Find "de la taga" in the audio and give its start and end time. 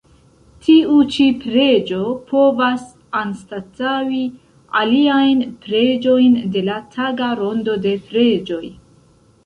6.57-7.33